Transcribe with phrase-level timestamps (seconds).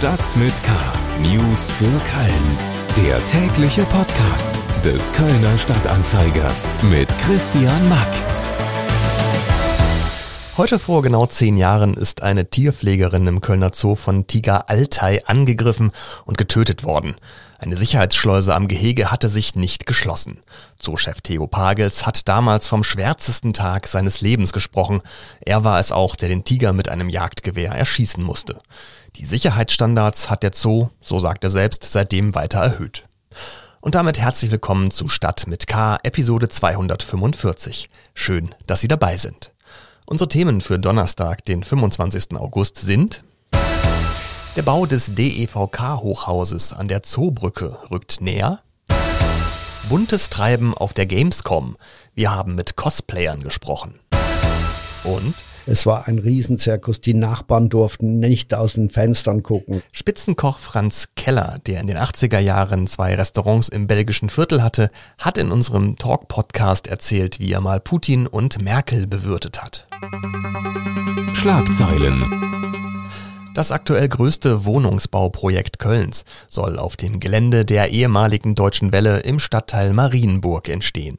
[0.00, 0.72] Stadt mit K.
[1.20, 3.06] News für Köln.
[3.06, 8.08] Der tägliche Podcast des Kölner Stadtanzeiger mit Christian Mack.
[10.56, 15.92] Heute vor genau zehn Jahren ist eine Tierpflegerin im Kölner Zoo von Tiger Altai angegriffen
[16.24, 17.16] und getötet worden.
[17.58, 20.40] Eine Sicherheitsschleuse am Gehege hatte sich nicht geschlossen.
[20.78, 25.02] Zoochef Theo Pagels hat damals vom schwärzesten Tag seines Lebens gesprochen.
[25.40, 28.56] Er war es auch, der den Tiger mit einem Jagdgewehr erschießen musste.
[29.16, 33.04] Die Sicherheitsstandards hat der Zoo, so sagt er selbst, seitdem weiter erhöht.
[33.80, 37.90] Und damit herzlich willkommen zu Stadt mit K, Episode 245.
[38.14, 39.52] Schön, dass Sie dabei sind.
[40.06, 42.36] Unsere Themen für Donnerstag, den 25.
[42.36, 43.24] August sind
[44.56, 48.60] der Bau des DEVK-Hochhauses an der Zoobrücke rückt näher.
[49.88, 51.76] Buntes Treiben auf der Gamescom.
[52.14, 54.00] Wir haben mit Cosplayern gesprochen.
[55.04, 55.34] Und
[55.66, 57.00] es war ein Riesenzirkus.
[57.00, 59.82] Die Nachbarn durften nicht aus den Fenstern gucken.
[59.92, 65.38] Spitzenkoch Franz Keller, der in den 80er Jahren zwei Restaurants im belgischen Viertel hatte, hat
[65.38, 69.86] in unserem Talk-Podcast erzählt, wie er mal Putin und Merkel bewirtet hat.
[71.34, 72.24] Schlagzeilen.
[73.54, 79.92] Das aktuell größte Wohnungsbauprojekt Kölns soll auf dem Gelände der ehemaligen Deutschen Welle im Stadtteil
[79.92, 81.18] Marienburg entstehen.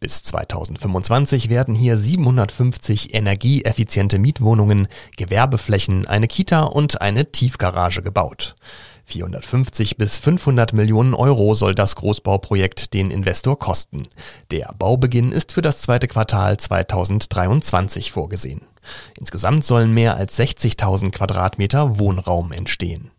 [0.00, 8.56] Bis 2025 werden hier 750 energieeffiziente Mietwohnungen, Gewerbeflächen, eine Kita und eine Tiefgarage gebaut.
[9.06, 14.08] 450 bis 500 Millionen Euro soll das Großbauprojekt den Investor kosten.
[14.50, 18.62] Der Baubeginn ist für das zweite Quartal 2023 vorgesehen.
[19.18, 23.10] Insgesamt sollen mehr als 60.000 Quadratmeter Wohnraum entstehen.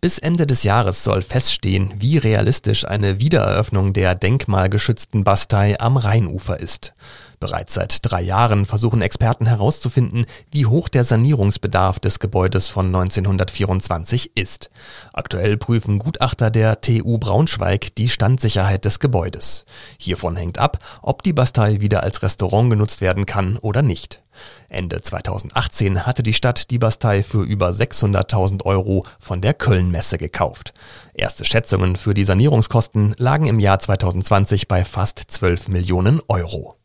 [0.00, 6.58] Bis Ende des Jahres soll feststehen, wie realistisch eine Wiedereröffnung der denkmalgeschützten Bastei am Rheinufer
[6.60, 6.94] ist.
[7.42, 14.36] Bereits seit drei Jahren versuchen Experten herauszufinden, wie hoch der Sanierungsbedarf des Gebäudes von 1924
[14.36, 14.70] ist.
[15.12, 19.64] Aktuell prüfen Gutachter der TU Braunschweig die Standsicherheit des Gebäudes.
[19.98, 24.22] Hiervon hängt ab, ob die Bastei wieder als Restaurant genutzt werden kann oder nicht.
[24.68, 30.74] Ende 2018 hatte die Stadt die Bastei für über 600.000 Euro von der Kölnmesse gekauft.
[31.12, 36.76] Erste Schätzungen für die Sanierungskosten lagen im Jahr 2020 bei fast 12 Millionen Euro.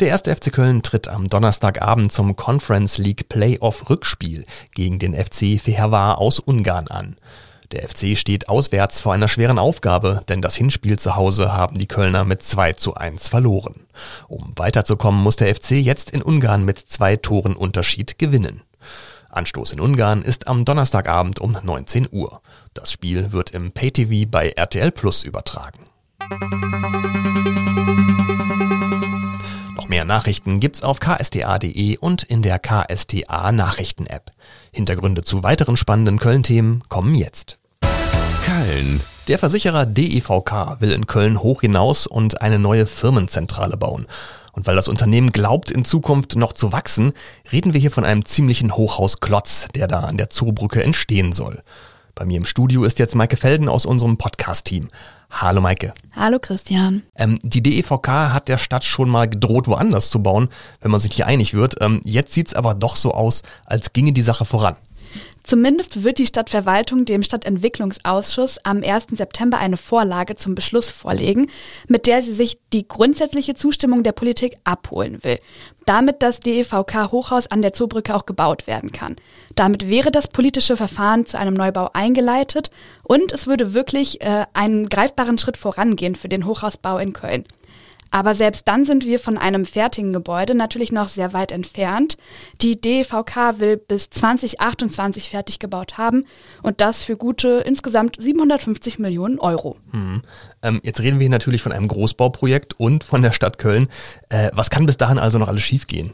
[0.00, 5.60] Der erste FC Köln tritt am Donnerstagabend zum Conference League Playoff Rückspiel gegen den FC
[5.60, 7.16] Fehervar aus Ungarn an.
[7.72, 11.88] Der FC steht auswärts vor einer schweren Aufgabe, denn das Hinspiel zu Hause haben die
[11.88, 13.88] Kölner mit 2 zu 1 verloren.
[14.28, 18.62] Um weiterzukommen, muss der FC jetzt in Ungarn mit zwei Toren Unterschied gewinnen.
[19.30, 22.40] Anstoß in Ungarn ist am Donnerstagabend um 19 Uhr.
[22.72, 25.87] Das Spiel wird im PayTV bei RTL Plus übertragen.
[29.76, 34.32] Noch mehr Nachrichten gibt's auf ksta.de und in der KSTA Nachrichten-App.
[34.70, 37.58] Hintergründe zu weiteren spannenden Köln-Themen kommen jetzt.
[38.44, 39.00] Köln.
[39.28, 44.06] Der Versicherer DEVK will in Köln hoch hinaus und eine neue Firmenzentrale bauen.
[44.52, 47.12] Und weil das Unternehmen glaubt, in Zukunft noch zu wachsen,
[47.52, 51.62] reden wir hier von einem ziemlichen Hochhausklotz, der da an der Zoobrücke entstehen soll.
[52.14, 54.88] Bei mir im Studio ist jetzt Maike Felden aus unserem Podcast-Team.
[55.30, 55.92] Hallo Maike.
[56.16, 57.02] Hallo Christian.
[57.14, 60.48] Ähm, die DEVK hat der Stadt schon mal gedroht, woanders zu bauen,
[60.80, 61.76] wenn man sich hier einig wird.
[61.80, 64.76] Ähm, jetzt sieht's aber doch so aus, als ginge die Sache voran.
[65.42, 69.06] Zumindest wird die Stadtverwaltung dem Stadtentwicklungsausschuss am 1.
[69.12, 71.48] September eine Vorlage zum Beschluss vorlegen,
[71.86, 75.38] mit der sie sich die grundsätzliche Zustimmung der Politik abholen will.
[75.86, 79.16] Damit das DEVK-Hochhaus an der Zoobrücke auch gebaut werden kann.
[79.54, 82.70] Damit wäre das politische Verfahren zu einem Neubau eingeleitet
[83.02, 87.44] und es würde wirklich äh, einen greifbaren Schritt vorangehen für den Hochhausbau in Köln.
[88.10, 92.16] Aber selbst dann sind wir von einem fertigen Gebäude natürlich noch sehr weit entfernt.
[92.60, 96.24] Die DVK will bis 2028 fertig gebaut haben
[96.62, 99.76] und das für gute insgesamt 750 Millionen Euro.
[99.92, 100.22] Hm.
[100.62, 103.88] Ähm, jetzt reden wir hier natürlich von einem Großbauprojekt und von der Stadt Köln.
[104.28, 106.12] Äh, was kann bis dahin also noch alles schiefgehen?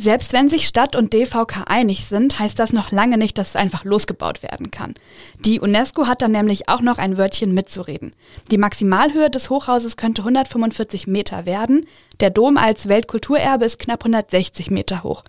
[0.00, 3.56] Selbst wenn sich Stadt und DVK einig sind, heißt das noch lange nicht, dass es
[3.56, 4.94] einfach losgebaut werden kann.
[5.40, 8.12] Die UNESCO hat dann nämlich auch noch ein Wörtchen mitzureden.
[8.52, 11.84] Die Maximalhöhe des Hochhauses könnte 145 Meter werden,
[12.20, 15.24] der Dom als Weltkulturerbe ist knapp 160 Meter hoch.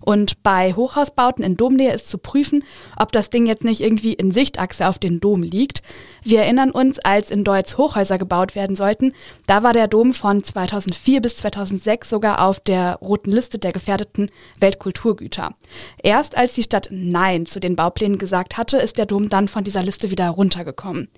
[0.00, 2.64] Und bei Hochhausbauten in Domnähe ist zu prüfen,
[2.96, 5.82] ob das Ding jetzt nicht irgendwie in Sichtachse auf den Dom liegt.
[6.22, 9.12] Wir erinnern uns, als in Deutz Hochhäuser gebaut werden sollten,
[9.46, 14.30] da war der Dom von 2004 bis 2006 sogar auf der roten Liste der gefährdeten
[14.58, 15.54] Weltkulturgüter.
[16.02, 19.64] Erst als die Stadt Nein zu den Bauplänen gesagt hatte, ist der Dom dann von
[19.64, 21.08] dieser Liste wieder runtergekommen.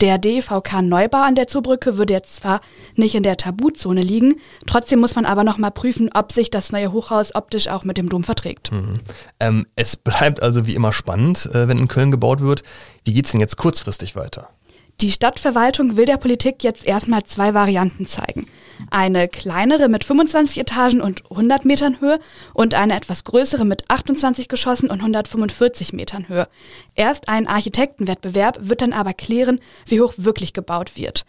[0.00, 2.60] Der DEVK-Neubau an der Zoobrücke würde jetzt zwar
[2.94, 4.36] nicht in der Tabuzone liegen,
[4.66, 8.08] trotzdem muss man aber nochmal prüfen, ob sich das neue Hochhaus optisch auch mit dem
[8.08, 8.70] Dom verträgt.
[8.70, 9.00] Mhm.
[9.40, 12.62] Ähm, es bleibt also wie immer spannend, äh, wenn in Köln gebaut wird.
[13.04, 14.50] Wie geht es denn jetzt kurzfristig weiter?
[15.00, 18.46] Die Stadtverwaltung will der Politik jetzt erstmal zwei Varianten zeigen.
[18.90, 22.18] Eine kleinere mit 25 Etagen und 100 Metern Höhe
[22.52, 26.48] und eine etwas größere mit 28 Geschossen und 145 Metern Höhe.
[26.96, 31.24] Erst ein Architektenwettbewerb wird dann aber klären, wie hoch wirklich gebaut wird.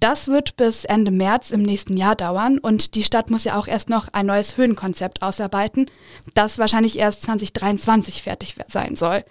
[0.00, 3.66] Das wird bis Ende März im nächsten Jahr dauern und die Stadt muss ja auch
[3.66, 5.86] erst noch ein neues Höhenkonzept ausarbeiten,
[6.34, 9.24] das wahrscheinlich erst 2023 fertig sein soll.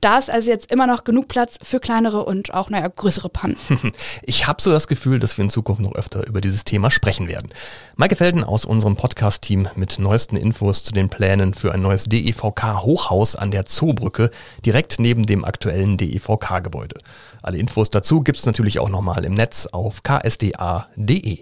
[0.00, 3.56] Da ist also jetzt immer noch genug Platz für kleinere und auch naja, größere Pannen.
[4.22, 7.28] Ich habe so das Gefühl, dass wir in Zukunft noch öfter über dieses Thema sprechen
[7.28, 7.50] werden.
[7.96, 13.36] Maike Felden aus unserem Podcast-Team mit neuesten Infos zu den Plänen für ein neues DEVK-Hochhaus
[13.36, 14.30] an der Zoobrücke
[14.64, 17.00] direkt neben dem aktuellen DEVK-Gebäude.
[17.44, 21.40] Alle Infos dazu gibt es natürlich auch nochmal im Netz auf ksda.de.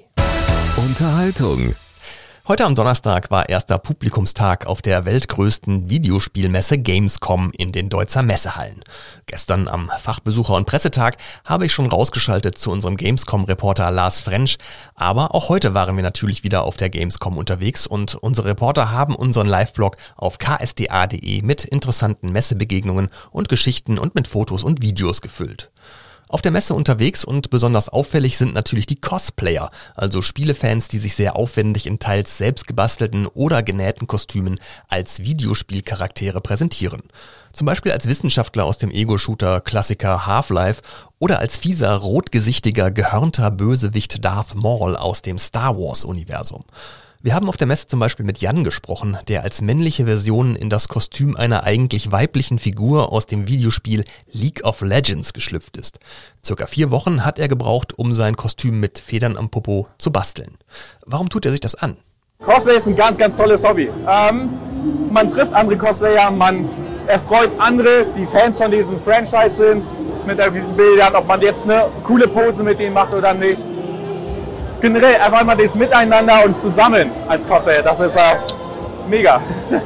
[0.76, 1.76] Unterhaltung.
[2.48, 8.82] Heute am Donnerstag war erster Publikumstag auf der weltgrößten Videospielmesse Gamescom in den Deutzer Messehallen.
[9.26, 14.58] Gestern am Fachbesucher- und Pressetag habe ich schon rausgeschaltet zu unserem Gamescom-Reporter Lars French,
[14.96, 19.14] aber auch heute waren wir natürlich wieder auf der Gamescom unterwegs und unsere Reporter haben
[19.14, 25.70] unseren Live-Blog auf ksda.de mit interessanten Messebegegnungen und Geschichten und mit Fotos und Videos gefüllt.
[26.32, 31.14] Auf der Messe unterwegs und besonders auffällig sind natürlich die Cosplayer, also Spielefans, die sich
[31.14, 34.58] sehr aufwendig in teils selbst gebastelten oder genähten Kostümen
[34.88, 37.02] als Videospielcharaktere präsentieren.
[37.52, 40.80] Zum Beispiel als Wissenschaftler aus dem Ego-Shooter-Klassiker Half-Life
[41.18, 46.64] oder als fieser, rotgesichtiger, gehörnter Bösewicht Darth Maul aus dem Star Wars-Universum.
[47.24, 50.68] Wir haben auf der Messe zum Beispiel mit Jan gesprochen, der als männliche Version in
[50.68, 54.02] das Kostüm einer eigentlich weiblichen Figur aus dem Videospiel
[54.32, 56.00] League of Legends geschlüpft ist.
[56.44, 60.58] Circa vier Wochen hat er gebraucht, um sein Kostüm mit Federn am Popo zu basteln.
[61.06, 61.96] Warum tut er sich das an?
[62.44, 63.88] Cosplay ist ein ganz, ganz tolles Hobby.
[64.08, 64.48] Ähm,
[65.12, 66.68] man trifft andere Cosplayer, man
[67.06, 69.84] erfreut andere, die Fans von diesem Franchise sind,
[70.26, 73.62] mit irgendwelchen Bildern, ob man jetzt eine coole Pose mit denen macht oder nicht
[74.82, 78.20] generell einfach mal das Miteinander und zusammen als Cosplayer, das ist äh,
[79.08, 79.40] mega.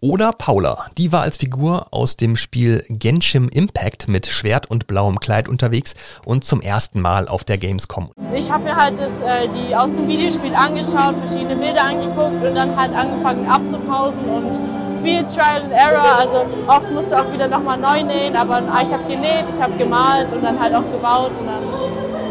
[0.00, 5.18] Oder Paula, die war als Figur aus dem Spiel Genshin Impact mit Schwert und blauem
[5.18, 5.94] Kleid unterwegs
[6.26, 8.10] und zum ersten Mal auf der Gamescom.
[8.34, 12.54] Ich habe mir halt das, äh, die aus dem Videospiel angeschaut, verschiedene Bilder angeguckt und
[12.54, 14.60] dann halt angefangen abzupausen und
[15.02, 16.18] viel Trial and Error.
[16.18, 20.30] Also oft musste auch wieder nochmal neu nähen, aber ich habe genäht, ich habe gemalt
[20.34, 21.62] und dann halt auch gebaut und dann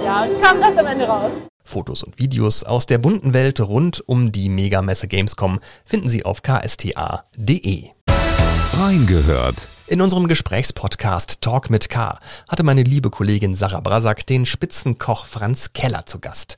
[0.05, 1.31] ja, kam das am Ende raus.
[1.73, 6.43] Fotos und Videos aus der bunten Welt rund um die Megamesse Gamescom finden Sie auf
[6.43, 7.89] ksta.de.
[8.73, 9.69] Reingehört.
[9.87, 15.73] In unserem Gesprächspodcast Talk mit K hatte meine liebe Kollegin Sarah Brasak den Spitzenkoch Franz
[15.73, 16.57] Keller zu Gast.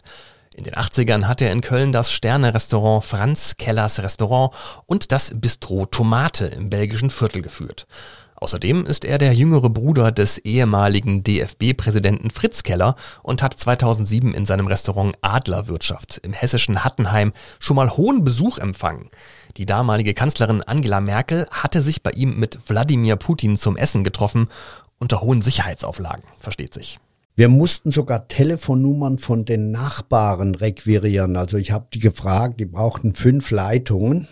[0.53, 4.53] In den 80ern hat er in Köln das Sterne-Restaurant Franz Kellers Restaurant
[4.85, 7.87] und das Bistro Tomate im belgischen Viertel geführt.
[8.35, 14.45] Außerdem ist er der jüngere Bruder des ehemaligen DFB-Präsidenten Fritz Keller und hat 2007 in
[14.45, 19.09] seinem Restaurant Adlerwirtschaft im hessischen Hattenheim schon mal hohen Besuch empfangen.
[19.57, 24.49] Die damalige Kanzlerin Angela Merkel hatte sich bei ihm mit Wladimir Putin zum Essen getroffen,
[24.99, 26.99] unter hohen Sicherheitsauflagen, versteht sich.
[27.37, 31.35] Wir mussten sogar Telefonnummern von den Nachbarn requirieren.
[31.35, 34.27] Also ich habe die gefragt, die brauchten fünf Leitungen,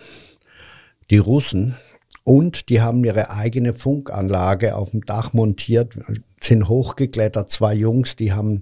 [1.10, 1.76] die Russen.
[2.25, 5.97] Und die haben ihre eigene Funkanlage auf dem Dach montiert,
[6.42, 8.62] sind hochgeklettert, zwei Jungs, die haben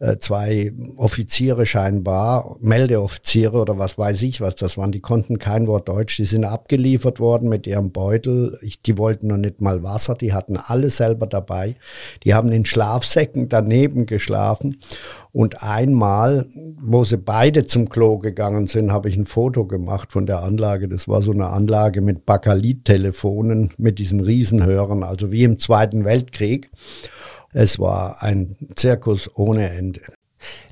[0.00, 5.66] äh, zwei Offiziere scheinbar, Meldeoffiziere oder was weiß ich was das waren, die konnten kein
[5.66, 9.82] Wort Deutsch, die sind abgeliefert worden mit ihrem Beutel, ich, die wollten noch nicht mal
[9.82, 11.74] Wasser, die hatten alles selber dabei,
[12.24, 14.78] die haben in Schlafsäcken daneben geschlafen
[15.32, 16.46] und einmal,
[16.80, 20.88] wo sie beide zum Klo gegangen sind, habe ich ein Foto gemacht von der Anlage.
[20.88, 26.70] Das war so eine Anlage mit Bakalit-Telefonen, mit diesen Riesenhörern, also wie im Zweiten Weltkrieg.
[27.52, 30.00] Es war ein Zirkus ohne Ende.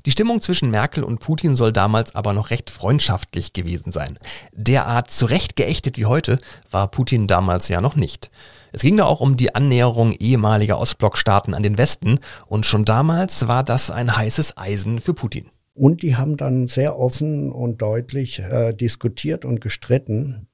[0.05, 4.17] Die Stimmung zwischen Merkel und Putin soll damals aber noch recht freundschaftlich gewesen sein.
[4.53, 6.39] Derart zurechtgeächtet wie heute
[6.71, 8.31] war Putin damals ja noch nicht.
[8.71, 13.47] Es ging da auch um die Annäherung ehemaliger Ostblockstaaten an den Westen und schon damals
[13.47, 15.49] war das ein heißes Eisen für Putin.
[15.73, 20.47] Und die haben dann sehr offen und deutlich äh, diskutiert und gestritten.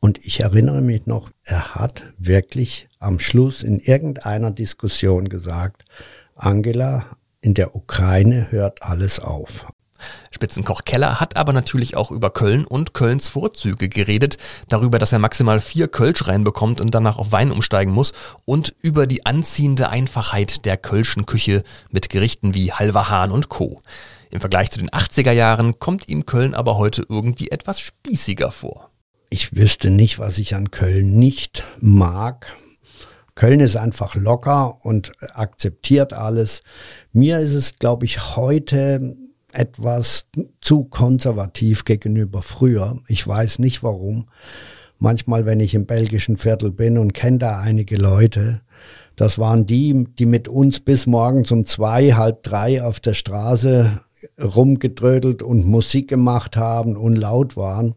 [0.00, 5.84] Und ich erinnere mich noch, er hat wirklich am Schluss in irgendeiner Diskussion gesagt,
[6.34, 9.66] Angela, in der Ukraine hört alles auf.
[10.30, 15.18] Spitzenkoch Keller hat aber natürlich auch über Köln und Kölns Vorzüge geredet, darüber, dass er
[15.18, 18.12] maximal vier Kölsch reinbekommt und danach auf Wein umsteigen muss
[18.44, 23.80] und über die anziehende Einfachheit der Kölschen Küche mit Gerichten wie Halver Hahn und Co.
[24.30, 28.90] Im Vergleich zu den 80er Jahren kommt ihm Köln aber heute irgendwie etwas spießiger vor.
[29.30, 32.56] Ich wüsste nicht, was ich an Köln nicht mag.
[33.34, 36.62] Köln ist einfach locker und akzeptiert alles.
[37.12, 39.16] Mir ist es, glaube ich, heute
[39.52, 40.26] etwas
[40.60, 42.98] zu konservativ gegenüber früher.
[43.08, 44.28] Ich weiß nicht warum.
[44.98, 48.60] Manchmal, wenn ich im belgischen Viertel bin und kenne da einige Leute,
[49.16, 54.00] das waren die, die mit uns bis morgens um zwei, halb drei auf der Straße
[54.42, 57.94] rumgedrödelt und Musik gemacht haben und laut waren.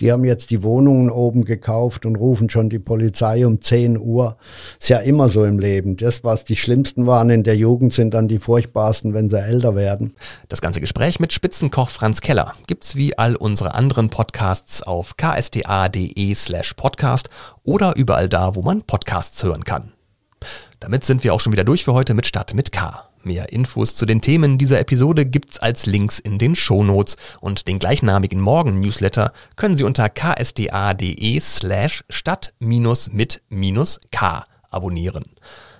[0.00, 4.36] Die haben jetzt die Wohnungen oben gekauft und rufen schon die Polizei um 10 Uhr.
[4.78, 5.96] Ist ja immer so im Leben.
[5.96, 9.76] Das, was die schlimmsten waren in der Jugend, sind dann die furchtbarsten, wenn sie älter
[9.76, 10.14] werden.
[10.48, 16.34] Das ganze Gespräch mit Spitzenkoch Franz Keller gibt's wie all unsere anderen Podcasts auf ksta.de
[16.34, 17.28] slash podcast
[17.62, 19.92] oder überall da, wo man Podcasts hören kann.
[20.78, 23.09] Damit sind wir auch schon wieder durch für heute mit Stadt mit K.
[23.22, 27.78] Mehr Infos zu den Themen dieser Episode gibt's als Links in den Shownotes und den
[27.78, 33.40] gleichnamigen Morgen-Newsletter können Sie unter ksda.de slash stadt-mit-k
[34.70, 35.24] abonnieren.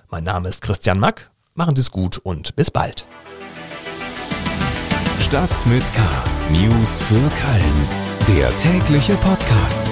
[0.09, 3.07] Mein Name ist Christian Mack, machen Sie es gut und bis bald.
[5.19, 6.01] Stadt mit K.
[6.51, 7.87] News für Köln.
[8.37, 9.89] Der tägliche Podcast.